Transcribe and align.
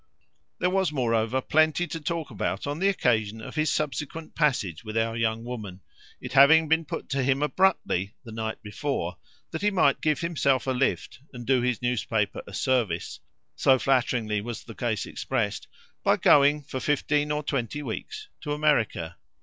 There 0.57 0.71
was 0.71 0.91
moreover 0.91 1.41
plenty 1.43 1.85
to 1.85 1.99
talk 1.99 2.31
about 2.31 2.65
on 2.65 2.79
the 2.79 2.87
occasion 2.89 3.39
of 3.39 3.53
his 3.53 3.71
subsequent 3.71 4.33
passage 4.33 4.83
with 4.83 4.97
our 4.97 5.15
young 5.15 5.43
woman, 5.43 5.81
it 6.19 6.33
having 6.33 6.67
been 6.67 6.85
put 6.85 7.07
to 7.09 7.21
him 7.21 7.43
abruptly, 7.43 8.15
the 8.23 8.31
night 8.31 8.63
before, 8.63 9.17
that 9.51 9.61
he 9.61 9.69
might 9.69 10.01
give 10.01 10.21
himself 10.21 10.65
a 10.65 10.71
lift 10.71 11.19
and 11.33 11.45
do 11.45 11.61
his 11.61 11.83
newspaper 11.83 12.41
a 12.47 12.53
service 12.55 13.19
so 13.55 13.77
flatteringly 13.77 14.41
was 14.41 14.63
the 14.63 14.73
case 14.73 15.05
expressed 15.05 15.67
by 16.03 16.17
going 16.17 16.63
for 16.63 16.79
fifteen 16.79 17.29
or 17.31 17.43
twenty 17.43 17.83
weeks 17.83 18.27
to 18.41 18.53
America. 18.53 19.17